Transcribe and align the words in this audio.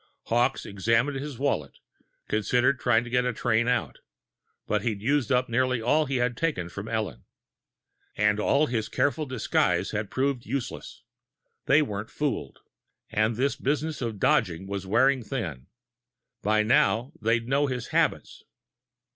Hawkes 0.23 0.65
examined 0.65 1.17
his 1.17 1.37
wallet, 1.37 1.77
considering 2.27 2.79
trying 2.79 3.03
to 3.03 3.09
get 3.11 3.23
a 3.23 3.31
train 3.33 3.67
out 3.67 3.99
but 4.65 4.81
he'd 4.81 4.99
used 4.99 5.31
up 5.31 5.47
nearly 5.47 5.79
all 5.79 6.07
he 6.07 6.15
had 6.15 6.35
taken 6.35 6.69
from 6.69 6.87
Ellen. 6.87 7.23
And 8.15 8.39
all 8.39 8.65
his 8.65 8.89
careful 8.89 9.27
disguise 9.27 9.91
had 9.91 10.09
proved 10.09 10.43
useless. 10.43 11.03
They 11.67 11.83
weren't 11.83 12.09
fooled 12.09 12.61
and 13.11 13.35
this 13.35 13.55
business 13.55 14.01
of 14.01 14.17
dodging 14.19 14.65
was 14.65 14.87
wearing 14.87 15.21
thin. 15.21 15.67
By 16.41 16.63
now, 16.63 17.11
they'd 17.21 17.47
know 17.47 17.67
his 17.67 17.89
habits! 17.89 18.41